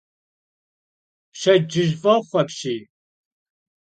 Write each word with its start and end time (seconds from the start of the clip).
Pşedcıj 1.33 1.89
f'oxhu 2.01 2.35
apşiy. 2.41 2.81